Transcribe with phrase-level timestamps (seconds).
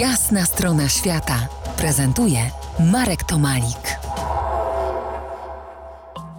[0.00, 2.38] Jasna strona świata prezentuje
[2.92, 3.98] Marek Tomalik.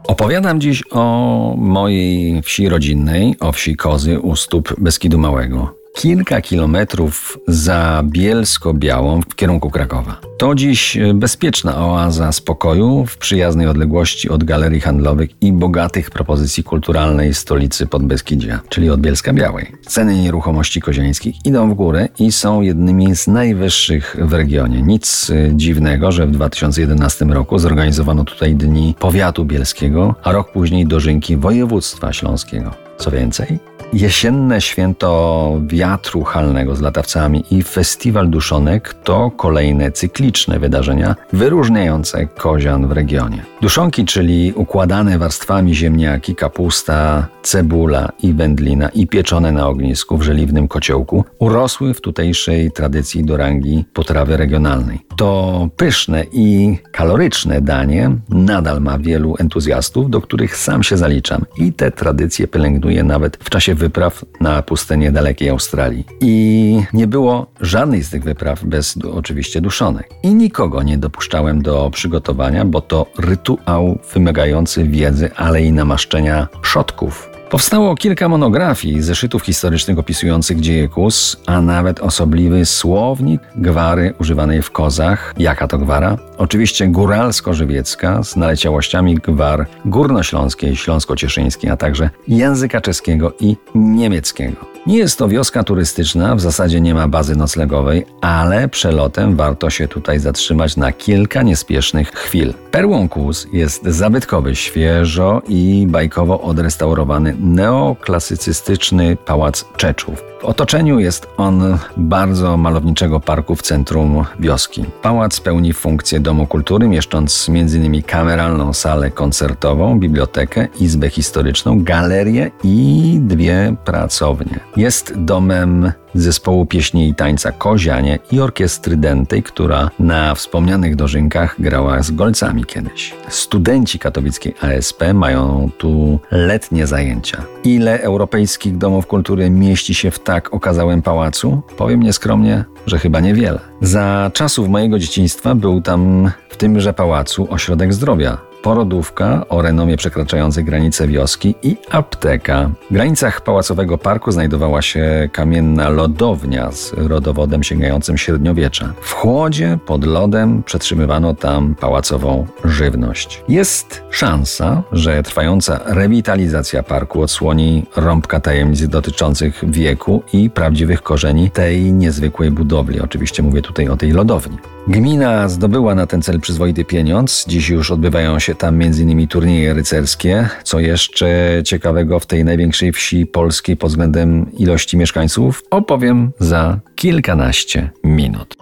[0.07, 7.37] Opowiadam dziś o mojej wsi rodzinnej, o wsi Kozy u stóp Beskidu Małego kilka kilometrów
[7.47, 10.21] za Bielsko-Białą w kierunku Krakowa.
[10.37, 17.33] To dziś bezpieczna oaza spokoju w przyjaznej odległości od galerii handlowych i bogatych propozycji kulturalnej
[17.33, 19.71] stolicy Podbeskidzia, czyli od Bielska Białej.
[19.87, 24.81] Ceny nieruchomości koziańskich idą w górę i są jednymi z najwyższych w regionie.
[24.81, 31.37] Nic dziwnego, że w 2011 roku zorganizowano tutaj Dni Powiatu Bielskiego, a rok później dożynki
[31.37, 32.86] województwa śląskiego.
[32.97, 33.59] Co więcej,
[33.93, 42.87] Jesienne święto wiatru halnego z latawcami i festiwal duszonek to kolejne cykliczne wydarzenia wyróżniające kozian
[42.87, 43.45] w regionie.
[43.61, 50.67] Duszonki, czyli układane warstwami ziemniaki, kapusta, cebula i wędlina i pieczone na ognisku w żeliwnym
[50.67, 54.99] kociołku, urosły w tutejszej tradycji do rangi potrawy regionalnej.
[55.17, 61.73] To pyszne i kaloryczne danie nadal ma wielu entuzjastów, do których sam się zaliczam i
[61.73, 66.05] te tradycje pielęgnuję nawet w czasie wypraw na pustynię dalekiej Australii.
[66.21, 70.09] I nie było żadnej z tych wypraw bez oczywiście duszonek.
[70.23, 77.36] I nikogo nie dopuszczałem do przygotowania, bo to rytuał wymagający wiedzy, ale i namaszczenia szotków
[77.49, 84.71] Powstało kilka monografii, zeszytów historycznych opisujących dzieje Kus, a nawet osobliwy słownik gwary używanej w
[84.71, 85.33] kozach.
[85.37, 86.17] Jaka to gwara?
[86.37, 94.76] Oczywiście góralsko-żywiecka z naleciałościami gwar górnośląskiej, śląsko-cieszyńskiej, a także języka czeskiego i niemieckiego.
[94.87, 99.87] Nie jest to wioska turystyczna, w zasadzie nie ma bazy noclegowej, ale przelotem warto się
[99.87, 102.53] tutaj zatrzymać na kilka niespiesznych chwil.
[102.71, 110.23] Perłą Kłus jest zabytkowy, świeżo i bajkowo odrestaurowany neoklasycystyczny pałac Czeczów.
[110.41, 114.85] W otoczeniu jest on bardzo malowniczego parku w centrum wioski.
[115.01, 118.03] Pałac pełni funkcję domu kultury, mieszcząc m.in.
[118.03, 124.59] kameralną salę koncertową, bibliotekę, izbę historyczną, galerię i dwie pracownie.
[124.75, 132.03] Jest domem zespołu pieśni i tańca Kozianie i orkiestry Dentej, która na wspomnianych dożynkach grała
[132.03, 133.13] z golcami kiedyś.
[133.29, 137.43] Studenci katowickiej ASP mają tu letnie zajęcia.
[137.63, 141.61] Ile europejskich domów kultury mieści się w tak okazałym pałacu?
[141.77, 143.59] Powiem nieskromnie, że chyba niewiele.
[143.81, 150.63] Za czasów mojego dzieciństwa był tam w tymże pałacu ośrodek zdrowia, porodówka o renomie przekraczającej
[150.63, 152.69] granice wioski i apteka.
[152.89, 158.93] W granicach Pałacowego Parku znajdowała się kamienna lodownia z rodowodem sięgającym średniowiecza.
[159.01, 163.43] W chłodzie pod lodem przetrzymywano tam pałacową żywność.
[163.49, 171.93] Jest szansa, że trwająca rewitalizacja parku odsłoni rąbka tajemnic dotyczących wieku i prawdziwych korzeni tej
[171.93, 173.01] niezwykłej budowli.
[173.01, 174.57] Oczywiście mówię tutaj o tej lodowni.
[174.87, 177.45] Gmina zdobyła na ten cel przyzwoity pieniądz.
[177.47, 179.27] Dziś już odbywają się tam m.in.
[179.27, 180.49] turnieje rycerskie.
[180.63, 187.89] Co jeszcze ciekawego w tej największej wsi polskiej pod względem ilości mieszkańców, opowiem za kilkanaście
[188.03, 188.55] minut.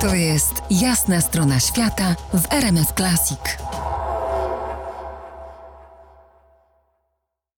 [0.00, 3.40] To jest jasna strona świata w RMS Classic.